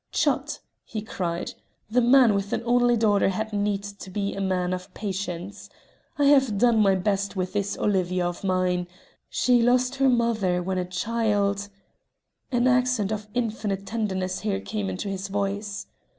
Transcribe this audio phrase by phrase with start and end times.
[0.11, 1.53] "Chut!" he cried.
[1.91, 5.69] "The man with an only daughter had need be a man of patience.
[6.17, 8.87] I have done my best with this Olivia of mine.
[9.29, 11.69] She lost her mother when a child"
[12.51, 15.85] an accent of infinite tenderness here came to his voice.